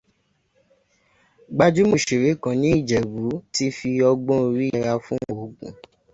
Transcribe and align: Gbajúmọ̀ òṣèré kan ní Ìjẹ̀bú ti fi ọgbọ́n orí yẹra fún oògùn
Gbajúmọ̀ 1.55 1.97
òṣèré 2.01 2.31
kan 2.41 2.55
ní 2.61 2.69
Ìjẹ̀bú 2.79 3.23
ti 3.53 3.65
fi 3.77 3.89
ọgbọ́n 4.11 4.39
orí 4.47 4.65
yẹra 4.73 4.93
fún 5.05 5.19
oògùn 5.31 5.71